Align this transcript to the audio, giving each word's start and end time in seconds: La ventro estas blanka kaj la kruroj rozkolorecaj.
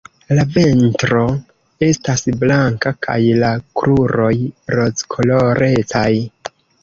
La 0.37 0.43
ventro 0.53 1.19
estas 1.87 2.23
blanka 2.45 2.93
kaj 3.07 3.19
la 3.43 3.51
kruroj 3.81 4.33
rozkolorecaj. 4.79 6.09